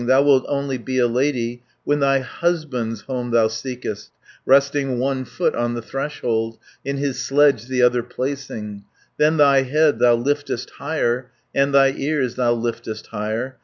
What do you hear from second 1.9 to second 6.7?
thy husband's home thou seekest, Resting one foot on the threshold,